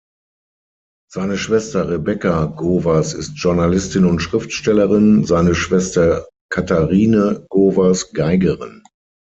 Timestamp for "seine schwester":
1.11-1.87, 5.25-6.27